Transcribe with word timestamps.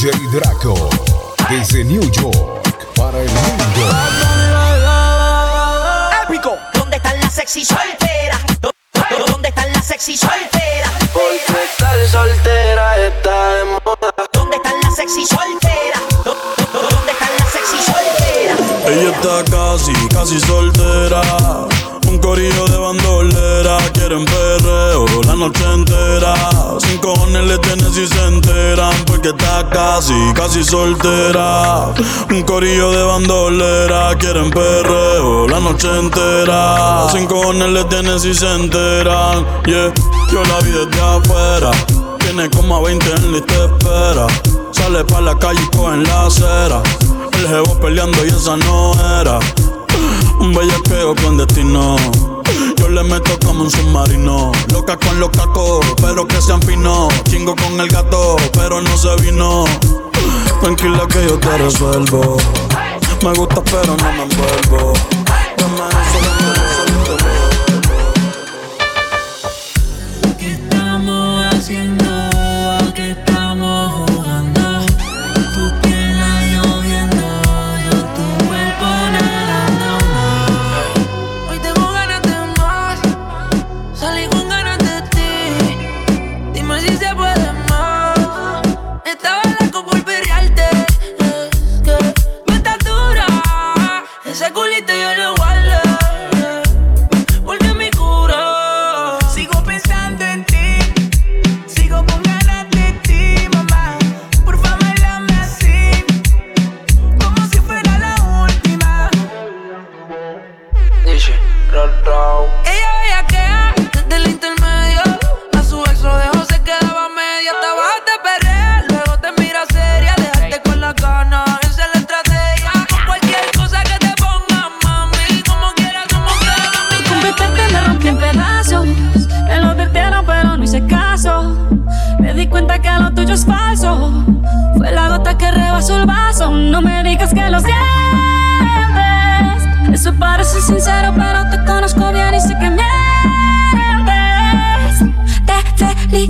DJ 0.00 0.12
Draco, 0.30 0.88
desde 1.50 1.82
New 1.82 2.08
York 2.12 2.94
para 2.94 3.20
el 3.20 3.28
mundo. 3.28 3.64
Épico, 6.22 6.56
¿dónde 6.72 6.98
están 6.98 7.18
las 7.18 7.34
sexy 7.34 7.64
solteras? 7.64 8.40
¿Dónde 9.26 9.48
están 9.48 9.72
las 9.72 9.84
sexy 9.84 10.16
solteras? 10.16 10.92
Porque 11.12 11.64
estar 11.64 12.06
soltera 12.06 13.06
está 13.08 13.54
de 13.54 13.64
moda. 13.64 14.14
¿Dónde 14.34 14.56
están 14.58 14.74
las 14.84 14.94
sexy 14.94 15.26
solteras? 15.26 16.02
¿Dónde 16.24 17.12
están 17.12 17.30
las 17.40 17.48
sexy 17.48 17.82
solteras? 17.82 18.60
Ella 18.86 19.10
está 19.10 19.50
casi, 19.50 20.08
casi 20.14 20.38
soltera. 20.38 21.67
Un 22.28 22.34
corillo 22.34 22.66
de 22.66 22.76
bandolera, 22.76 23.78
quieren 23.94 24.22
perreo 24.26 25.06
la 25.26 25.34
noche 25.34 25.64
entera. 25.72 26.34
Sin 26.78 26.98
cojones 26.98 27.42
le 27.44 27.56
tienen 27.56 27.90
si 27.90 28.06
se 28.06 28.22
enteran, 28.22 28.92
porque 29.06 29.30
está 29.30 29.66
casi, 29.70 30.12
casi 30.34 30.62
soltera. 30.62 31.94
Un 32.28 32.42
corillo 32.42 32.92
de 32.92 33.02
bandolera, 33.02 34.14
quieren 34.18 34.50
perreo 34.50 35.48
la 35.48 35.58
noche 35.58 35.88
entera. 35.88 37.08
Sin 37.10 37.26
cojones 37.26 37.70
le 37.70 37.84
tienen 37.84 38.20
si 38.20 38.34
se 38.34 38.54
enteran, 38.56 39.46
yeah. 39.64 39.90
Yo 40.30 40.42
la 40.44 40.60
vi 40.60 40.70
desde 40.70 41.00
afuera, 41.00 41.70
tiene 42.18 42.50
como 42.50 42.76
a 42.76 42.82
20 42.82 43.10
en 43.10 43.32
lista 43.32 43.54
de 43.54 43.64
espera. 43.64 44.26
Sale 44.72 45.02
pa' 45.02 45.22
la 45.22 45.34
calle 45.38 45.62
y 45.62 45.74
coge 45.74 45.94
en 45.94 46.02
la 46.02 46.26
acera. 46.26 46.82
El 47.32 47.48
jevo 47.48 47.80
peleando 47.80 48.22
y 48.26 48.28
esa 48.28 48.58
no 48.58 48.92
era. 49.18 49.38
Un 50.40 50.54
bellaqueo 50.54 51.14
con 51.16 51.36
destino. 51.36 51.96
Yo 52.76 52.88
le 52.88 53.02
meto 53.02 53.38
como 53.44 53.64
un 53.64 53.70
submarino. 53.70 54.52
Loca 54.72 54.96
con 54.96 55.18
los 55.20 55.30
cacos, 55.30 55.84
pero 56.00 56.26
que 56.26 56.40
sean 56.40 56.62
finos. 56.62 57.12
Chingo 57.24 57.54
con 57.56 57.80
el 57.80 57.88
gato, 57.88 58.36
pero 58.52 58.80
no 58.80 58.96
se 58.96 59.14
vino. 59.16 59.64
Tranquila 60.60 61.06
que 61.08 61.26
yo 61.26 61.38
te 61.38 61.58
resuelvo. 61.58 62.36
Me 63.22 63.32
gusta, 63.34 63.62
pero 63.64 63.96
no 63.96 64.12
me 64.12 64.22
envuelvo. 64.22 64.92
Dame 65.56 65.88
eso. 65.88 67.16
¿Qué 70.38 70.52
estamos 70.52 71.44
haciendo? 71.52 72.07
Culito 95.08 95.22
yo 95.22 95.37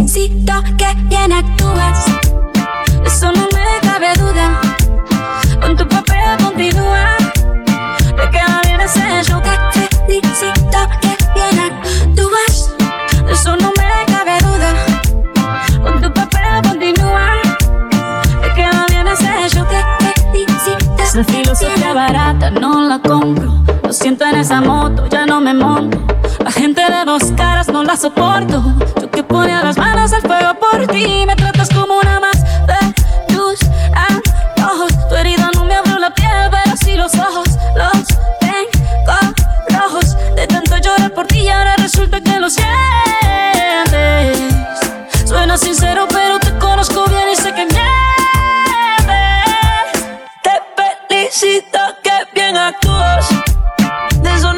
Te 0.09 0.15
felicito 0.15 0.55
que 0.79 0.95
bien 1.03 1.33
actúas. 1.33 2.07
Eso 3.05 3.31
no 3.31 3.47
me 3.53 3.87
cabe 3.87 4.15
duda. 4.15 4.59
Con 5.61 5.77
tu 5.77 5.87
papel 5.87 6.43
continúa. 6.43 7.15
Te 8.17 8.31
queda 8.31 8.63
bien 8.65 8.81
ese 8.81 9.23
show 9.25 9.43
Te 9.43 9.51
felicito 10.07 10.79
que 11.03 11.15
bien 11.35 11.61
actúas 11.61 12.71
eso 13.31 13.55
no 13.57 13.71
me 13.77 14.07
cabe 14.07 14.39
duda 14.41 14.73
Con 15.83 16.01
tu 16.01 16.13
papel 16.13 16.63
continúa 16.63 17.29
Te 18.41 18.55
queda 18.55 18.87
bien 18.89 19.07
ese 19.09 19.55
show 19.55 19.67
Te 19.67 20.21
felicito 20.33 21.03
Esa 21.03 21.25
filosofía 21.25 21.93
barata 21.93 22.51
no 22.51 22.81
la 22.89 22.99
compro 22.99 23.63
Lo 23.83 23.93
siento 23.93 24.25
en 24.25 24.37
esa 24.37 24.63
moto, 24.63 25.07
ya 25.09 25.27
no 25.27 25.43
me 25.43 25.53
monto 25.53 25.99
La 26.43 26.51
gente 26.51 26.81
de 26.81 27.05
dos 27.05 27.25
caras 27.37 27.69
no 27.69 27.85
la 27.85 27.97
soporto 27.97 28.65
ti 30.99 31.27
Me 31.27 31.37
tratas 31.37 31.69
como 31.71 31.99
una 31.99 32.21
más 32.21 32.43
de 32.67 32.95
tus 33.29 33.61
antojos. 33.95 34.93
Tu 35.09 35.15
herida 35.15 35.51
no 35.55 35.65
me 35.65 35.75
abrió 35.75 35.99
la 35.99 36.13
piel, 36.13 36.51
pero 36.51 36.77
sí 36.77 36.95
los 36.97 37.15
ojos. 37.15 37.49
Los 37.77 38.07
tengo 38.41 39.19
rojos. 39.71 40.17
De 40.35 40.47
tanto 40.47 40.77
llorar 40.79 41.13
por 41.13 41.27
ti 41.27 41.41
y 41.41 41.49
ahora 41.49 41.77
resulta 41.77 42.21
que 42.21 42.39
lo 42.39 42.51
sientes. 42.51 42.69
Suena 45.25 45.57
sincero, 45.57 46.07
pero 46.09 46.39
te 46.39 46.57
conozco 46.59 47.07
bien 47.07 47.29
y 47.33 47.37
sé 47.37 47.53
que 47.55 47.67
mientes. 47.67 47.79
Te 50.43 50.61
felicito 50.77 51.79
que 52.03 52.13
bien 52.35 52.57
actúas. 52.57 53.29
De 54.23 54.35
eso 54.35 54.53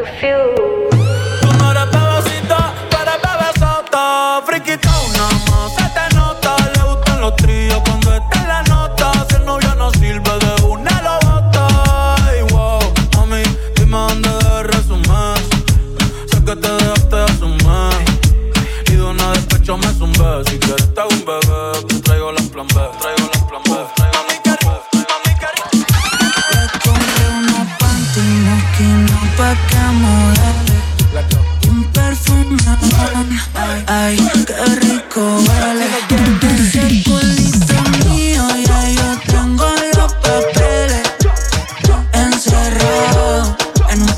Tú 0.00 1.52
no 1.58 1.70
eres 1.70 1.90
bebecita, 1.90 2.72
tú 2.88 2.96
eres 2.96 3.18
bebesota. 3.20 4.42
Friquita 4.46 4.90
una 5.00 5.28
más, 5.50 5.74
se 5.74 5.82
te 5.82 6.14
nota. 6.16 6.56
Le 6.74 6.82
gustan 6.82 7.20
los 7.20 7.36
tríos 7.36 7.78
cuando 7.84 8.14
está 8.14 8.40
en 8.40 8.48
la 8.48 8.62
nota. 8.62 9.12
Si 9.28 9.36
el 9.36 9.44
novio 9.44 9.74
no 9.74 9.90
sirve 9.90 10.30
de 10.38 10.62
una 10.62 11.02
lo 11.02 11.28
bota. 11.28 11.66
Ay, 12.26 12.42
mami, 13.14 13.42
dime 13.74 13.98
dónde 13.98 14.30
debes 14.30 14.66
resumir. 14.68 15.36
Sé 16.26 16.42
que 16.42 16.56
te 16.56 16.68
dejaste 16.68 17.16
de 17.16 17.24
asumir. 17.24 18.04
Y 18.86 18.92
de 18.92 19.02
una 19.02 19.32
me. 19.34 20.44
Si 20.46 20.58
quieres 20.58 20.94
te 20.94 21.02
un 21.02 21.24
bebé, 21.26 21.86
te 21.86 22.00
traigo 22.00 22.32
las 22.32 22.46
plan 22.48 22.66
B. 22.68 23.01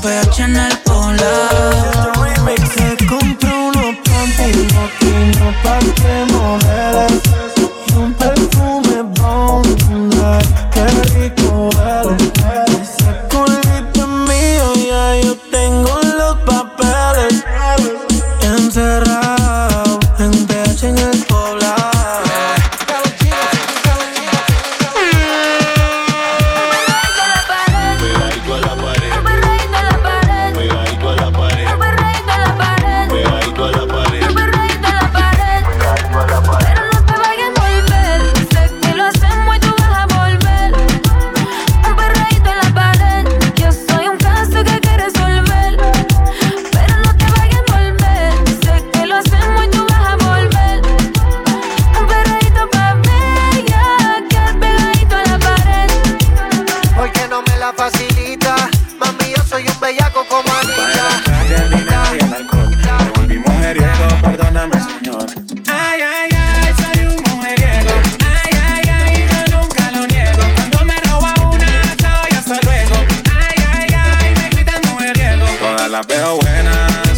voy 0.05 0.13
a 0.13 0.31
Chanel 0.31 0.84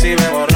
si 0.08 0.16
me 0.16 0.30
voy 0.30 0.47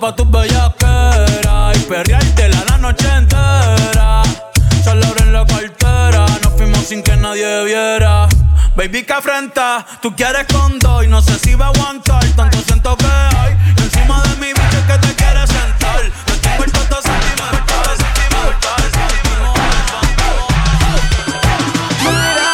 pa' 0.00 0.16
tus 0.16 0.30
bellaqueras 0.30 1.76
y 1.76 1.80
perreártela 1.80 2.64
la 2.70 2.78
noche 2.78 3.06
entera. 3.06 4.22
Solo 4.82 5.06
abren 5.06 5.32
la 5.32 5.44
cartera, 5.44 6.24
nos 6.42 6.54
fuimos 6.54 6.86
sin 6.86 7.02
que 7.02 7.14
nadie 7.16 7.64
viera. 7.64 8.26
Baby, 8.74 9.02
que 9.04 9.12
afrenta, 9.12 9.84
tú 10.00 10.16
quieres 10.16 10.46
con 10.50 10.78
dos 10.78 11.04
y 11.04 11.08
no 11.08 11.20
sé 11.20 11.38
si 11.38 11.54
va 11.54 11.66
a 11.66 11.68
aguantar 11.68 12.24
tanto 12.34 12.58
siento 12.66 12.96
que 12.96 13.06
hay. 13.06 13.52
Encima 13.76 14.22
de 14.22 14.36
mi 14.36 14.46
bicho 14.46 14.78
es 14.78 14.86
que 14.90 15.06
te 15.06 15.14
quieres 15.14 15.50
sentar. 15.50 16.00
Te 16.24 16.32
tengo 16.38 16.64
el 16.64 16.72
toto 16.72 17.02
sentimental, 17.02 17.96
sentimental, 18.04 18.82
Mira, 22.04 22.50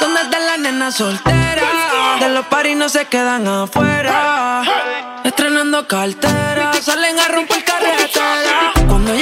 ¿dónde 0.00 0.20
están 0.22 0.46
las 0.46 0.58
nenas 0.60 0.94
solteras? 0.94 2.20
De 2.20 2.28
los 2.28 2.46
paris 2.46 2.76
no 2.76 2.88
se 2.88 3.06
quedan 3.06 3.48
afuera. 3.48 4.62
Estrenando 5.30 5.86
cartera, 5.86 6.72
salen 6.82 7.16
a 7.20 7.28
romper 7.28 7.62
carretera. 7.62 8.72
Cuando 8.88 9.14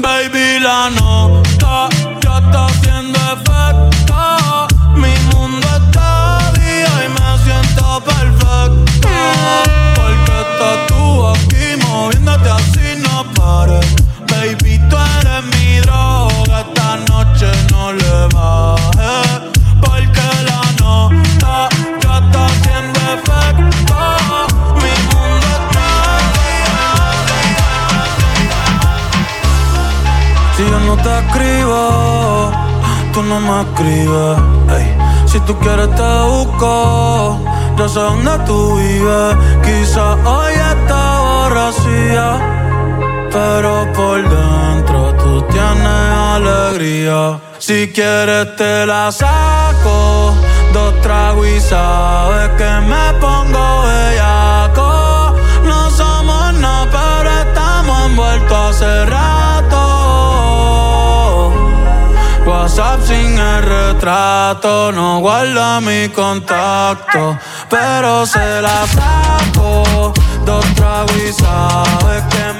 baby, 0.00 0.58
la 0.60 1.39
te 31.02 31.18
escribo, 31.18 32.50
tú 33.12 33.22
no 33.22 33.40
me 33.40 33.62
escribes. 33.62 34.38
ey. 34.76 35.10
Si 35.26 35.38
tú 35.40 35.56
quieres 35.58 35.88
te 35.94 36.12
busco, 36.28 37.38
yo 37.76 37.88
sé 37.88 38.00
dónde 38.00 38.32
tú 38.46 38.76
vives. 38.76 39.36
Quizá 39.62 40.14
hoy 40.24 40.54
está 40.54 41.20
borracía, 41.20 42.26
pero 43.30 43.92
por 43.92 44.18
dentro 44.28 45.14
tú 45.22 45.42
tienes 45.42 46.10
alegría. 46.36 47.40
Si 47.58 47.92
quieres 47.92 48.56
te 48.56 48.86
la 48.86 49.12
saco, 49.12 50.34
dos 50.72 51.00
tragos 51.02 51.46
y 51.46 51.60
sabes 51.60 52.48
que 52.58 52.70
me 52.90 53.12
pongo 53.20 53.82
bellaco. 53.86 55.36
No 55.64 55.90
somos 55.90 56.54
nada, 56.54 56.88
pero 56.90 57.30
estamos 57.30 58.06
envueltos 58.06 58.76
hace 58.76 59.06
rato. 59.06 59.49
WhatsApp 62.70 63.02
sin 63.04 63.36
el 63.36 63.62
retrato, 63.62 64.92
no 64.92 65.18
guarda 65.18 65.80
mi 65.80 66.08
contacto, 66.08 67.36
pero 67.68 68.24
se 68.24 68.62
la 68.62 68.86
saco. 68.86 70.12
Dos 70.44 70.64
tragos 70.76 71.36
sabes 71.36 72.22
que 72.30 72.52
me 72.52 72.59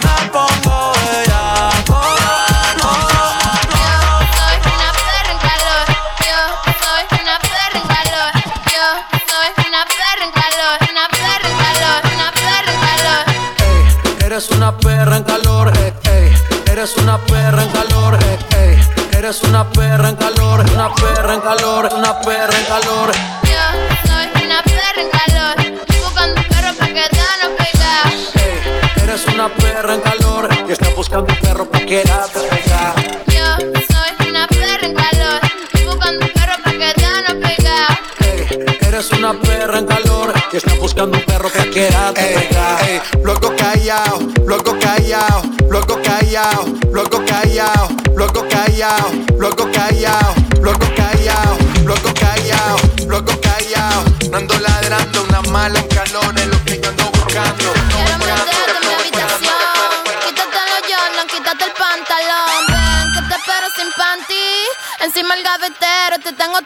perra 30.00 30.14
en 30.14 30.19
calor 30.19 30.49
y 30.69 30.73
está 30.73 30.88
buscando 30.95 31.33
un 31.33 31.40
perro 31.40 31.64
para 31.71 31.87
quedarte 31.87 32.40
pegada. 32.40 32.95
Yo 33.26 33.57
soy 33.59 34.28
una 34.28 34.47
perra 34.47 34.87
en 34.87 34.95
calor, 34.95 35.40
buscando 35.85 36.26
un 36.26 36.33
perro 36.33 36.52
pa' 36.64 36.73
quedarnos 36.73 37.49
pegados. 37.49 37.99
Ey, 38.21 38.66
eres 38.80 39.11
una 39.12 39.33
perra 39.40 39.78
en 39.78 39.87
calor 39.87 40.33
y 40.52 40.57
está 40.57 40.75
buscando 40.75 41.19
un 41.19 41.25
perro 41.25 41.50
para 41.50 41.71
quedarte 41.71 42.21
Ey, 42.21 42.49
pegada. 42.49 42.88
ey, 42.88 43.00
luego 43.23 43.54
callao, 43.57 44.19
luego 44.47 44.78
callao, 44.78 45.42
luego 45.69 45.99
callao, 46.02 46.66
luego 46.92 47.16
callao, 47.23 47.88
luego 48.16 48.47
callao, 48.50 49.09
luego 49.37 49.71
callao, 49.71 50.28
luego 50.62 50.87
callao, 50.97 51.59
luego 51.85 52.14
callao, 52.14 52.76
luego 53.07 53.40
callao. 53.40 54.04
No 54.30 54.37
ando 54.38 54.59
ladrando, 54.61 55.25
una 55.25 55.42
mala 55.50 55.78
en 55.80 55.88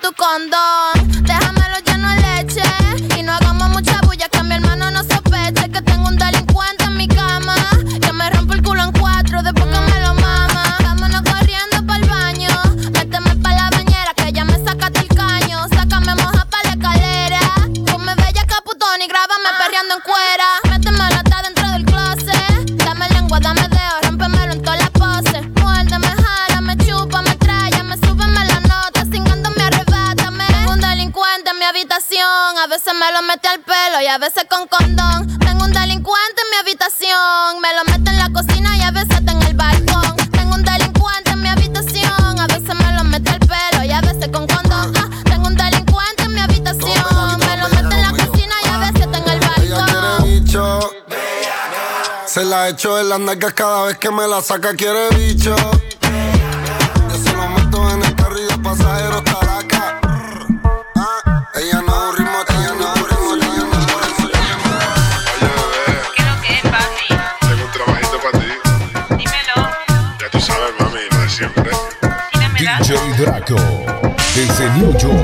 tu 0.01 0.13
condón. 0.15 0.94
A 34.15 34.19
veces 34.19 34.45
con 34.49 34.69
condón. 34.69 35.39
Tengo 35.41 35.65
un 35.65 35.73
delincuente 35.73 36.43
en 36.45 36.51
mi 36.51 36.57
habitación, 36.61 37.61
me 37.61 37.75
lo 37.75 37.85
mete 37.85 38.11
en 38.11 38.19
la 38.19 38.31
cocina 38.31 38.77
y 38.77 38.83
a 38.83 38.93
veces 38.93 39.11
está 39.11 39.33
en 39.33 39.43
el 39.43 39.55
balcón. 39.55 40.17
Tengo 40.31 40.55
un 40.55 40.63
delincuente 40.63 41.31
en 41.33 41.41
mi 41.41 41.49
habitación, 41.49 42.39
a 42.39 42.47
veces 42.47 42.77
me 42.77 42.93
lo 42.93 43.03
mete 43.03 43.31
al 43.31 43.41
pelo 43.41 43.83
y 43.85 43.91
a 43.91 44.01
veces 44.03 44.29
con 44.29 44.47
condón. 44.47 44.93
Ah, 44.97 45.11
tengo 45.25 45.49
un 45.49 45.57
delincuente 45.57 46.23
en 46.23 46.33
mi 46.33 46.39
habitación, 46.39 47.39
me 47.41 47.57
lo 47.57 47.69
mete 47.71 47.95
en 47.97 48.03
la 48.03 48.11
cocina 48.11 48.55
y 48.63 48.69
a 48.69 48.79
veces 48.79 49.01
está 49.01 49.19
en 49.19 49.29
el 49.29 49.41
balcón. 49.41 50.25
bicho. 50.25 50.91
Se 52.27 52.45
la 52.45 52.69
echo 52.69 53.01
en 53.01 53.09
las 53.09 53.19
nalgas 53.19 53.53
cada 53.55 53.87
vez 53.87 53.99
que 53.99 54.13
me 54.13 54.29
la 54.29 54.41
saca, 54.43 54.77
quiere 54.77 55.09
bicho. 55.17 55.57
Draco, 73.47 73.57
desde 74.35 74.71
New 74.79 74.93
York 74.99 75.24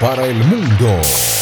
para 0.00 0.26
el 0.26 0.36
mundo. 0.44 1.35